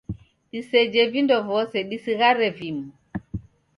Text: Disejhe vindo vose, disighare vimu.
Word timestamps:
Disejhe 0.53 1.01
vindo 1.11 1.37
vose, 1.49 1.77
disighare 1.89 2.49
vimu. 2.57 2.87